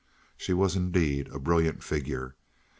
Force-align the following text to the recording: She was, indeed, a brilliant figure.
She 0.35 0.51
was, 0.51 0.75
indeed, 0.75 1.27
a 1.27 1.37
brilliant 1.37 1.83
figure. 1.83 2.35